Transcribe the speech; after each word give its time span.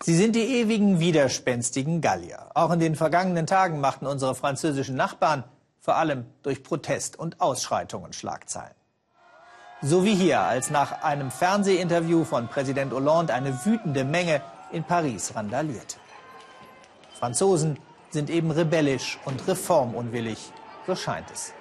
Sie 0.00 0.16
sind 0.16 0.34
die 0.34 0.60
ewigen 0.60 1.00
widerspenstigen 1.00 2.00
Gallier. 2.00 2.50
Auch 2.54 2.70
in 2.70 2.80
den 2.80 2.96
vergangenen 2.96 3.46
Tagen 3.46 3.78
machten 3.80 4.06
unsere 4.06 4.34
französischen 4.34 4.96
Nachbarn 4.96 5.44
vor 5.80 5.96
allem 5.96 6.24
durch 6.42 6.62
Protest 6.62 7.18
und 7.18 7.42
Ausschreitungen 7.42 8.14
Schlagzeilen. 8.14 8.74
So 9.82 10.02
wie 10.04 10.14
hier, 10.14 10.40
als 10.40 10.70
nach 10.70 11.02
einem 11.02 11.30
Fernsehinterview 11.30 12.24
von 12.24 12.48
Präsident 12.48 12.92
Hollande 12.92 13.34
eine 13.34 13.66
wütende 13.66 14.04
Menge 14.04 14.40
in 14.72 14.82
Paris 14.82 15.34
randalierte. 15.34 15.98
Franzosen 17.18 17.78
sind 18.10 18.30
eben 18.30 18.50
rebellisch 18.50 19.18
und 19.26 19.46
reformunwillig, 19.46 20.52
so 20.86 20.96
scheint 20.96 21.30
es. 21.30 21.52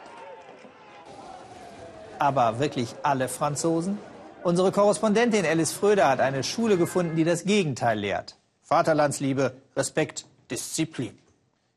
Aber 2.18 2.60
wirklich 2.60 2.96
alle 3.04 3.28
Franzosen? 3.28 4.00
Unsere 4.48 4.72
Korrespondentin 4.72 5.46
Alice 5.46 5.74
Fröder 5.74 6.08
hat 6.08 6.22
eine 6.22 6.42
Schule 6.42 6.78
gefunden, 6.78 7.18
die 7.18 7.26
das 7.26 7.44
Gegenteil 7.44 8.00
lehrt. 8.00 8.38
Vaterlandsliebe, 8.64 9.52
Respekt, 9.76 10.26
Disziplin. 10.50 11.20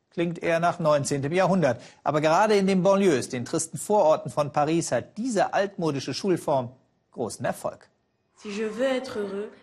Klingt 0.09 0.41
eher 0.41 0.61
nach 0.61 0.79
19. 0.79 1.33
Jahrhundert. 1.33 1.81
Aber 2.05 2.21
gerade 2.21 2.55
in 2.55 2.67
den 2.67 2.81
Banlieues, 2.81 3.27
den 3.27 3.43
tristen 3.43 3.77
Vororten 3.77 4.31
von 4.31 4.53
Paris, 4.53 4.93
hat 4.93 5.17
diese 5.17 5.53
altmodische 5.53 6.13
Schulform 6.13 6.71
großen 7.11 7.45
Erfolg. 7.45 7.89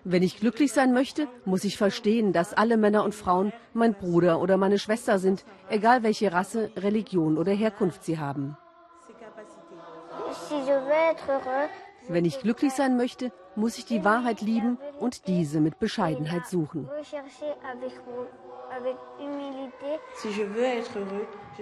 Wenn 0.05 0.23
ich 0.23 0.39
glücklich 0.39 0.75
sein 0.75 0.93
möchte, 0.93 1.29
muss 1.47 1.65
ich 1.65 1.79
verstehen, 1.79 2.35
dass 2.35 2.53
alle 2.53 2.77
Männer 2.77 3.05
und 3.05 3.15
Frauen 3.15 3.55
mein 3.73 3.95
Bruder 3.95 4.39
oder 4.39 4.59
meine 4.59 4.79
Schwester 4.79 5.19
sind, 5.19 5.47
egal 5.71 6.03
welche 6.03 6.31
Rasse, 6.31 6.71
Religion 6.77 7.39
oder 7.39 7.53
Herkunft 7.53 8.05
sie 8.05 8.19
haben. 8.19 8.59
Wenn 12.09 12.25
ich 12.25 12.41
glücklich 12.41 12.73
sein 12.73 12.97
möchte, 12.97 13.33
muss 13.55 13.79
ich 13.79 13.85
die 13.85 14.05
Wahrheit 14.05 14.41
lieben 14.41 14.79
und 14.99 15.27
diese 15.27 15.61
mit 15.61 15.79
Bescheidenheit 15.79 16.47
suchen. 16.47 16.89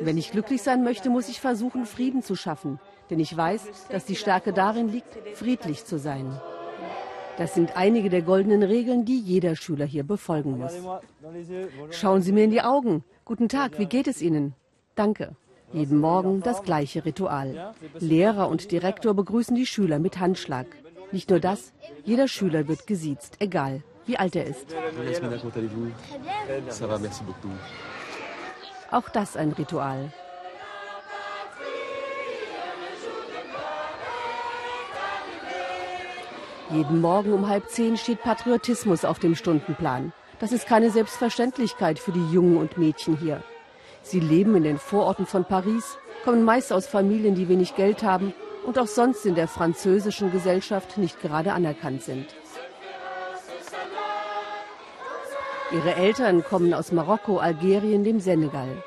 Wenn 0.00 0.18
ich 0.18 0.30
glücklich 0.30 0.62
sein 0.62 0.84
möchte, 0.84 1.10
muss 1.10 1.28
ich 1.28 1.40
versuchen, 1.40 1.86
Frieden 1.86 2.22
zu 2.22 2.36
schaffen, 2.36 2.78
denn 3.10 3.20
ich 3.20 3.36
weiß, 3.36 3.88
dass 3.90 4.04
die 4.04 4.16
Stärke 4.16 4.52
darin 4.52 4.88
liegt, 4.88 5.16
friedlich 5.34 5.84
zu 5.84 5.98
sein. 5.98 6.40
Das 7.36 7.54
sind 7.54 7.76
einige 7.76 8.08
der 8.08 8.22
goldenen 8.22 8.62
Regeln, 8.62 9.04
die 9.04 9.18
jeder 9.18 9.56
Schüler 9.56 9.84
hier 9.84 10.04
befolgen 10.04 10.58
muss. 10.58 10.72
Schauen 11.90 12.22
Sie 12.22 12.32
mir 12.32 12.44
in 12.44 12.50
die 12.50 12.62
Augen. 12.62 13.04
Guten 13.24 13.48
Tag, 13.48 13.78
wie 13.78 13.86
geht 13.86 14.06
es 14.06 14.22
Ihnen? 14.22 14.54
Danke. 14.94 15.36
Jeden 15.76 16.00
Morgen 16.00 16.40
das 16.40 16.62
gleiche 16.62 17.04
Ritual. 17.04 17.74
Lehrer 17.98 18.48
und 18.48 18.72
Direktor 18.72 19.12
begrüßen 19.12 19.54
die 19.54 19.66
Schüler 19.66 19.98
mit 19.98 20.18
Handschlag. 20.18 20.66
Nicht 21.12 21.28
nur 21.28 21.38
das, 21.38 21.74
jeder 22.02 22.28
Schüler 22.28 22.66
wird 22.66 22.86
gesiezt, 22.86 23.36
egal 23.40 23.82
wie 24.06 24.16
alt 24.16 24.36
er 24.36 24.46
ist. 24.46 24.74
Auch 28.90 29.08
das 29.10 29.36
ein 29.36 29.52
Ritual. 29.52 30.10
Jeden 36.70 37.00
Morgen 37.02 37.32
um 37.34 37.48
halb 37.48 37.68
zehn 37.68 37.98
steht 37.98 38.22
Patriotismus 38.22 39.04
auf 39.04 39.18
dem 39.18 39.34
Stundenplan. 39.34 40.14
Das 40.38 40.52
ist 40.52 40.66
keine 40.66 40.90
Selbstverständlichkeit 40.90 41.98
für 41.98 42.12
die 42.12 42.32
Jungen 42.32 42.56
und 42.56 42.78
Mädchen 42.78 43.18
hier. 43.18 43.42
Sie 44.06 44.20
leben 44.20 44.54
in 44.54 44.62
den 44.62 44.78
Vororten 44.78 45.26
von 45.26 45.44
Paris, 45.44 45.98
kommen 46.24 46.44
meist 46.44 46.72
aus 46.72 46.86
Familien, 46.86 47.34
die 47.34 47.48
wenig 47.48 47.74
Geld 47.74 48.04
haben 48.04 48.32
und 48.64 48.78
auch 48.78 48.86
sonst 48.86 49.26
in 49.26 49.34
der 49.34 49.48
französischen 49.48 50.30
Gesellschaft 50.30 50.96
nicht 50.96 51.20
gerade 51.20 51.52
anerkannt 51.52 52.02
sind. 52.02 52.26
Ihre 55.72 55.96
Eltern 55.96 56.44
kommen 56.44 56.72
aus 56.72 56.92
Marokko, 56.92 57.38
Algerien, 57.38 58.04
dem 58.04 58.20
Senegal. 58.20 58.80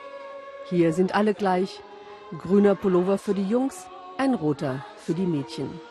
Hier 0.70 0.94
sind 0.94 1.14
alle 1.14 1.34
gleich. 1.34 1.82
Grüner 2.38 2.76
Pullover 2.76 3.18
für 3.18 3.34
die 3.34 3.44
Jungs, 3.44 3.88
ein 4.18 4.34
roter 4.36 4.86
für 4.96 5.14
die 5.14 5.26
Mädchen. 5.26 5.82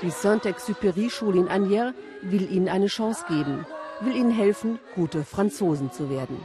Die 0.00 0.10
Saint-Exupéry-Schule 0.10 1.40
in 1.40 1.48
Agnières 1.48 1.92
will 2.22 2.50
ihnen 2.50 2.70
eine 2.70 2.86
Chance 2.86 3.26
geben, 3.28 3.66
will 4.00 4.16
ihnen 4.16 4.30
helfen, 4.30 4.78
gute 4.94 5.24
Franzosen 5.24 5.92
zu 5.92 6.08
werden. 6.08 6.38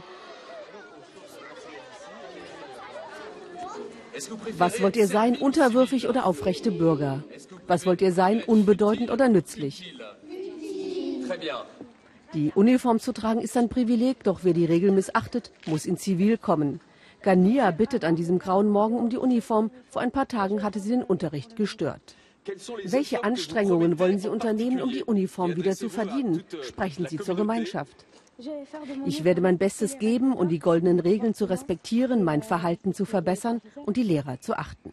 Was 4.56 4.82
wollt 4.82 4.96
ihr 4.96 5.06
sein, 5.06 5.36
unterwürfig 5.36 6.08
oder 6.08 6.26
aufrechte 6.26 6.70
Bürger? 6.70 7.22
Was 7.66 7.86
wollt 7.86 8.00
ihr 8.02 8.12
sein, 8.12 8.42
unbedeutend 8.42 9.10
oder 9.10 9.28
nützlich? 9.28 9.94
Die 12.34 12.52
Uniform 12.54 13.00
zu 13.00 13.12
tragen 13.12 13.40
ist 13.40 13.56
ein 13.56 13.68
Privileg, 13.68 14.22
doch 14.24 14.40
wer 14.42 14.52
die 14.52 14.64
Regel 14.66 14.90
missachtet, 14.90 15.50
muss 15.66 15.86
in 15.86 15.96
Zivil 15.96 16.36
kommen. 16.38 16.80
Gania 17.22 17.70
bittet 17.70 18.04
an 18.04 18.16
diesem 18.16 18.38
grauen 18.38 18.68
Morgen 18.68 18.96
um 18.96 19.10
die 19.10 19.16
Uniform. 19.16 19.70
Vor 19.88 20.02
ein 20.02 20.12
paar 20.12 20.28
Tagen 20.28 20.62
hatte 20.62 20.78
sie 20.78 20.90
den 20.90 21.02
Unterricht 21.02 21.56
gestört. 21.56 22.14
Welche 22.84 23.24
Anstrengungen 23.24 23.98
wollen 23.98 24.18
Sie 24.18 24.28
unternehmen, 24.28 24.80
um 24.80 24.90
die 24.90 25.04
Uniform 25.04 25.56
wieder 25.56 25.74
zu 25.74 25.88
verdienen? 25.88 26.44
Sprechen 26.62 27.06
Sie 27.06 27.18
zur 27.18 27.36
Gemeinschaft. 27.36 28.06
Ich 29.06 29.24
werde 29.24 29.40
mein 29.40 29.58
Bestes 29.58 29.98
geben, 29.98 30.32
um 30.32 30.48
die 30.48 30.60
goldenen 30.60 31.00
Regeln 31.00 31.34
zu 31.34 31.44
respektieren, 31.46 32.22
mein 32.22 32.42
Verhalten 32.42 32.94
zu 32.94 33.04
verbessern 33.04 33.60
und 33.84 33.96
die 33.96 34.04
Lehrer 34.04 34.40
zu 34.40 34.56
achten. 34.56 34.92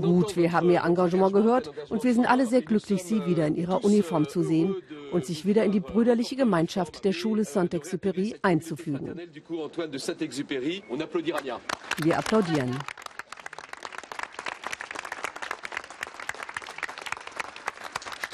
Gut, 0.00 0.36
wir 0.36 0.52
haben 0.52 0.70
Ihr 0.70 0.84
Engagement 0.84 1.32
gehört 1.32 1.72
und 1.90 2.04
wir 2.04 2.14
sind 2.14 2.26
alle 2.26 2.46
sehr 2.46 2.62
glücklich, 2.62 3.02
Sie 3.02 3.26
wieder 3.26 3.48
in 3.48 3.56
Ihrer 3.56 3.84
Uniform 3.84 4.28
zu 4.28 4.44
sehen 4.44 4.76
und 5.10 5.26
sich 5.26 5.44
wieder 5.46 5.64
in 5.64 5.72
die 5.72 5.80
brüderliche 5.80 6.36
Gemeinschaft 6.36 7.04
der 7.04 7.12
Schule 7.12 7.42
Saint-Exupéry 7.44 8.36
einzufügen. 8.42 9.20
Wir 12.02 12.18
applaudieren. 12.18 12.76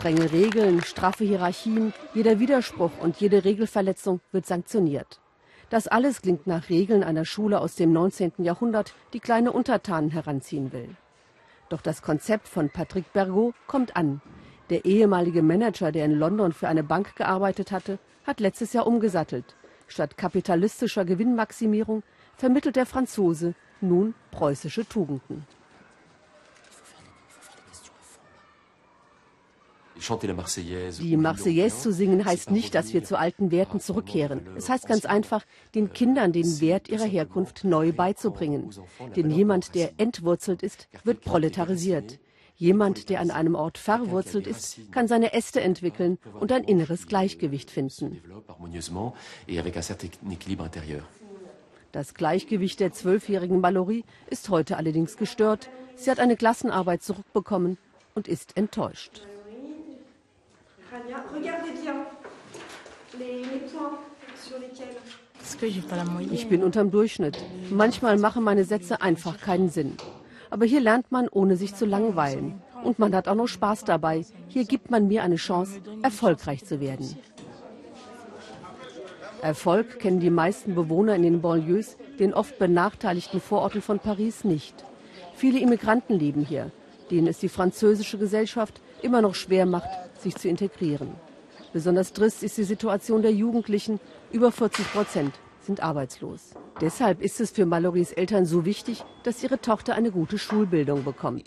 Strenge 0.05 0.33
Regeln, 0.33 0.83
straffe 0.83 1.25
Hierarchien, 1.25 1.95
jeder 2.13 2.39
Widerspruch 2.39 2.91
und 3.01 3.17
jede 3.23 3.43
Regelverletzung 3.43 4.21
wird 4.33 4.45
sanktioniert. 4.45 5.19
Das 5.71 5.89
alles 5.89 6.21
klingt 6.21 6.47
nach 6.47 6.69
Regeln 6.69 7.03
einer 7.03 7.25
Schule 7.25 7.59
aus 7.59 7.75
dem 7.75 7.91
19. 7.91 8.33
Jahrhundert, 8.37 8.93
die 9.15 9.19
kleine 9.19 9.51
Untertanen 9.51 10.11
heranziehen 10.11 10.73
will. 10.75 10.91
Doch 11.71 11.81
das 11.81 12.03
Konzept 12.03 12.49
von 12.49 12.69
Patrick 12.69 13.15
Bergot 13.15 13.55
kommt 13.67 13.97
an. 13.97 14.21
Der 14.69 14.85
ehemalige 14.85 15.41
Manager, 15.41 15.91
der 15.91 16.05
in 16.05 16.19
London 16.19 16.53
für 16.53 16.69
eine 16.69 16.85
Bank 16.85 17.17
gearbeitet 17.17 17.73
hatte, 17.73 17.99
hat 18.25 18.41
letztes 18.41 18.75
Jahr 18.75 18.87
umgesattelt. 18.87 19.57
Statt 19.87 20.19
kapitalistischer 20.19 21.07
Gewinnmaximierung 21.07 22.03
vermittelt 22.37 22.77
der 22.77 22.85
Franzose 22.85 23.55
nun 23.81 24.13
preußische 24.33 24.87
Tugenden. 24.87 25.47
Die 31.01 31.17
Marseillaise 31.17 31.81
zu 31.81 31.93
singen 31.93 32.25
heißt 32.25 32.51
nicht, 32.51 32.75
dass 32.75 32.93
wir 32.93 33.05
zu 33.05 33.19
alten 33.19 33.51
Werten 33.51 33.81
zurückkehren. 33.81 34.47
Es 34.57 34.69
heißt 34.69 34.87
ganz 34.87 35.07
einfach, 35.07 35.45
den 35.75 35.93
Kindern 35.93 36.33
den 36.33 36.61
Wert 36.61 36.89
ihrer 36.89 37.07
Herkunft 37.07 37.65
neu 37.65 37.93
beizubringen. 37.93 38.71
Denn 39.17 39.31
jemand, 39.31 39.75
der 39.75 39.93
entwurzelt 39.99 40.63
ist, 40.63 40.89
wird 41.05 41.23
proletarisiert. 41.23 42.19
Jemand, 42.57 43.09
der 43.09 43.21
an 43.21 43.31
einem 43.31 43.55
Ort 43.57 43.79
verwurzelt 43.79 44.47
ist, 44.47 44.93
kann 44.93 45.09
seine 45.09 45.33
Äste 45.33 45.61
entwickeln 45.61 46.19
und 46.39 46.53
ein 46.53 46.65
inneres 46.65 47.09
Gleichgewicht 47.09 47.71
finden. 47.71 48.21
Das 51.93 52.15
Gleichgewicht 52.15 52.81
der 52.81 52.93
zwölfjährigen 52.93 53.61
Mallory 53.61 54.05
ist 54.29 54.49
heute 54.51 54.77
allerdings 54.77 55.17
gestört. 55.17 55.71
Sie 55.97 56.11
hat 56.11 56.21
eine 56.21 56.37
Klassenarbeit 56.37 57.03
zurückbekommen 57.03 57.79
und 58.15 58.29
ist 58.29 58.57
enttäuscht. 58.57 59.23
Ich 66.31 66.49
bin 66.49 66.63
unterm 66.63 66.91
Durchschnitt. 66.91 67.39
Manchmal 67.71 68.19
machen 68.19 68.43
meine 68.43 68.65
Sätze 68.65 69.01
einfach 69.01 69.41
keinen 69.41 69.69
Sinn. 69.69 69.97
Aber 70.51 70.67
hier 70.67 70.81
lernt 70.81 71.11
man, 71.11 71.29
ohne 71.29 71.57
sich 71.57 71.75
zu 71.75 71.85
langweilen. 71.85 72.63
Und 72.85 72.99
man 72.99 73.15
hat 73.15 73.29
auch 73.29 73.35
noch 73.35 73.49
Spaß 73.49 73.85
dabei. 73.85 74.25
Hier 74.49 74.65
gibt 74.65 74.91
man 74.91 75.09
mir 75.09 75.23
eine 75.23 75.37
Chance, 75.37 75.81
erfolgreich 76.03 76.65
zu 76.65 76.81
werden. 76.81 77.17
Erfolg 79.43 79.99
kennen 79.99 80.21
die 80.21 80.31
meisten 80.31 80.75
Bewohner 80.75 81.17
in 81.17 81.23
den 81.23 81.43
Banlieues, 81.43 81.97
den 82.19 82.33
oft 82.33 82.59
benachteiligten 82.59 83.41
Vororten 83.41 83.83
von 83.83 83.99
Paris, 83.99 84.45
nicht. 84.45 84.85
Viele 85.35 85.59
Immigranten 85.59 86.15
leben 86.15 86.43
hier, 86.43 86.71
denen 87.11 87.27
es 87.27 87.41
die 87.41 87.49
französische 87.49 88.17
Gesellschaft 88.17 88.81
immer 89.05 89.23
noch 89.23 89.35
schwer 89.35 89.67
macht, 89.67 89.91
sich 90.19 90.35
zu 90.37 90.49
integrieren. 90.49 91.15
Besonders 91.73 92.13
trist 92.13 92.43
ist 92.43 92.57
die 92.57 92.65
Situation 92.65 93.23
der 93.23 93.33
Jugendlichen. 93.33 94.01
Über 94.33 94.51
40 94.53 94.93
Prozent 94.93 95.35
sind 95.61 95.83
arbeitslos. 95.83 96.55
Deshalb 96.81 97.23
ist 97.23 97.41
es 97.41 97.51
für 97.51 97.67
Malories 97.67 98.13
Eltern 98.13 98.47
so 98.47 98.65
wichtig, 98.65 99.05
dass 99.23 99.43
ihre 99.43 99.61
Tochter 99.61 99.95
eine 99.95 100.11
gute 100.11 100.39
Schulbildung 100.39 101.05
bekommt. 101.05 101.45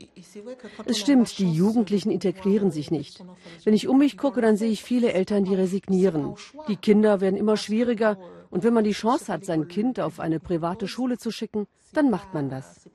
Es 0.85 0.99
stimmt, 0.99 1.37
die 1.37 1.51
Jugendlichen 1.51 2.11
integrieren 2.11 2.71
sich 2.71 2.91
nicht. 2.91 3.23
Wenn 3.63 3.73
ich 3.73 3.87
um 3.87 3.99
mich 3.99 4.17
gucke, 4.17 4.41
dann 4.41 4.57
sehe 4.57 4.71
ich 4.71 4.83
viele 4.83 5.13
Eltern, 5.13 5.43
die 5.43 5.55
resignieren. 5.55 6.35
Die 6.67 6.77
Kinder 6.77 7.21
werden 7.21 7.37
immer 7.37 7.57
schwieriger 7.57 8.17
und 8.49 8.63
wenn 8.63 8.73
man 8.73 8.83
die 8.83 8.91
Chance 8.91 9.31
hat, 9.31 9.45
sein 9.45 9.67
Kind 9.67 9.99
auf 9.99 10.19
eine 10.19 10.39
private 10.39 10.87
Schule 10.87 11.17
zu 11.17 11.31
schicken, 11.31 11.67
dann 11.93 12.09
macht 12.09 12.33
man 12.33 12.49
das. 12.49 12.89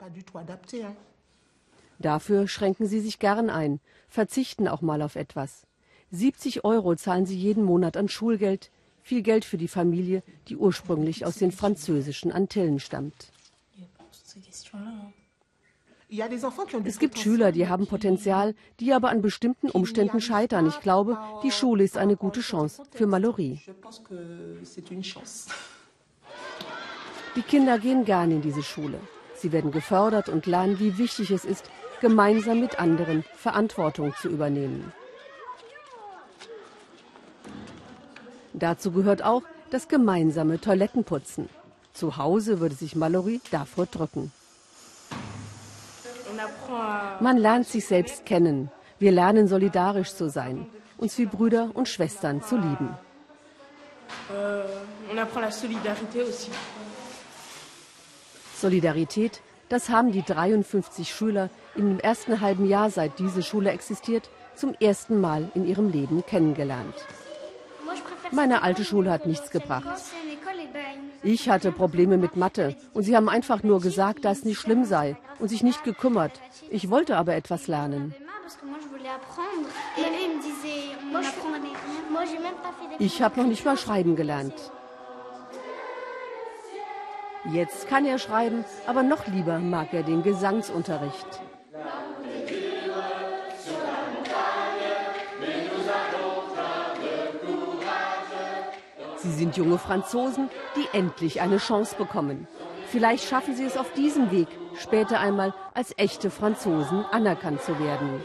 Dafür 2.02 2.49
schränken 2.49 2.87
sie 2.87 3.00
sich 3.00 3.19
gern 3.19 3.49
ein, 3.49 3.81
verzichten 4.08 4.69
auch 4.69 4.82
mal 4.82 5.02
auf 5.02 5.16
etwas. 5.16 5.66
70 6.10 6.64
Euro 6.64 6.94
zahlen 6.96 7.26
sie 7.26 7.37
jeden 7.37 7.64
Monat 7.64 7.96
an 7.96 8.08
Schulgeld, 8.08 8.70
viel 9.02 9.22
Geld 9.22 9.44
für 9.44 9.56
die 9.56 9.69
Familie, 9.69 10.22
die 10.49 10.56
ursprünglich 10.56 11.25
aus 11.25 11.37
den 11.37 11.52
französischen 11.52 12.32
Antillen 12.32 12.81
stammt. 12.81 13.32
Es 16.84 16.99
gibt 16.99 17.19
Schüler, 17.19 17.52
die 17.52 17.69
haben 17.69 17.87
Potenzial, 17.87 18.55
die 18.81 18.93
aber 18.93 19.08
an 19.08 19.22
bestimmten 19.22 19.70
Umständen 19.70 20.20
scheitern. 20.20 20.66
Ich 20.66 20.81
glaube, 20.81 21.19
die 21.43 21.50
Schule 21.50 21.84
ist 21.84 21.96
eine 21.96 22.16
gute 22.16 22.40
Chance 22.40 22.82
für 22.90 23.06
Mallory. 23.06 23.60
Die 27.37 27.43
Kinder 27.43 27.78
gehen 27.78 28.05
gern 28.05 28.31
in 28.31 28.43
diese 28.43 28.62
Schule. 28.62 29.00
Sie 29.34 29.52
werden 29.52 29.70
gefördert 29.70 30.28
und 30.28 30.46
lernen, 30.46 30.78
wie 30.78 30.98
wichtig 30.98 31.31
es 31.31 31.44
ist, 31.44 31.70
gemeinsam 32.02 32.60
mit 32.60 32.78
anderen 32.78 33.25
Verantwortung 33.37 34.12
zu 34.20 34.28
übernehmen. 34.28 34.93
Dazu 38.52 38.90
gehört 38.93 39.22
auch 39.22 39.43
das 39.70 39.88
gemeinsame 39.88 40.60
Toilettenputzen. 40.60 41.49
Zu 41.94 42.16
Hause 42.16 42.60
würde 42.60 42.75
sich 42.75 42.96
Mallory 42.96 43.40
davor 43.50 43.87
drücken. 43.87 44.32
Man 47.20 47.37
lernt 47.37 47.69
sich 47.69 47.87
selbst 47.87 48.26
kennen. 48.26 48.70
Wir 48.98 49.12
lernen 49.12 49.46
solidarisch 49.46 50.12
zu 50.12 50.28
sein, 50.28 50.66
uns 50.98 51.16
wie 51.19 51.26
Brüder 51.26 51.70
und 51.72 51.88
Schwestern 51.88 52.43
zu 52.43 52.56
lieben. 52.56 52.90
Solidarität, 58.60 59.40
das 59.72 59.88
haben 59.88 60.12
die 60.12 60.22
53 60.22 61.14
Schüler 61.14 61.48
im 61.76 61.98
ersten 61.98 62.42
halben 62.42 62.66
Jahr, 62.69 62.90
seit 62.90 63.19
diese 63.19 63.42
Schule 63.42 63.70
existiert, 63.70 64.28
zum 64.54 64.74
ersten 64.78 65.19
Mal 65.19 65.50
in 65.54 65.66
ihrem 65.66 65.88
Leben 65.88 66.22
kennengelernt. 66.26 66.94
Meine 68.32 68.62
alte 68.62 68.84
Schule 68.84 69.10
hat 69.10 69.24
nichts 69.24 69.50
gebracht. 69.50 70.02
Ich 71.22 71.48
hatte 71.48 71.72
Probleme 71.72 72.19
mit 72.19 72.36
Mathe 72.36 72.76
und 72.92 73.04
sie 73.04 73.16
haben 73.16 73.30
einfach 73.30 73.62
nur 73.62 73.80
gesagt, 73.80 74.26
dass 74.26 74.38
es 74.40 74.44
nicht 74.44 74.60
schlimm 74.60 74.84
sei 74.84 75.16
und 75.38 75.48
sich 75.48 75.62
nicht 75.62 75.84
gekümmert. 75.84 76.32
Ich 76.69 76.90
wollte 76.90 77.16
aber 77.16 77.34
etwas 77.34 77.66
lernen. 77.66 78.14
Ich 82.98 83.22
habe 83.22 83.40
noch 83.40 83.46
nicht 83.46 83.64
mal 83.64 83.78
schreiben 83.78 84.16
gelernt. 84.16 84.54
Jetzt 87.50 87.89
kann 87.89 88.05
er 88.05 88.19
schreiben, 88.19 88.65
aber 88.87 89.03
noch 89.03 89.27
lieber 89.27 89.59
mag 89.59 89.93
er 89.93 90.05
den 90.05 90.23
Gesangsunterricht. 90.23 91.27
Sie 99.17 99.31
sind 99.33 99.56
junge 99.56 99.79
Franzosen, 99.79 100.50
die 100.77 100.97
endlich 100.97 101.41
eine 101.41 101.59
Chance 101.59 101.97
bekommen. 101.97 102.47
Vielleicht 102.87 103.29
schaffen 103.29 103.56
sie 103.56 103.65
es 103.65 103.77
auf 103.77 103.93
diesem 103.93 104.31
Weg, 104.31 104.49
später 104.77 105.19
einmal 105.19 105.55
als 105.75 105.94
echte 105.97 106.31
Franzosen 106.31 107.05
anerkannt 107.11 107.62
zu 107.62 107.79
werden. 107.79 108.21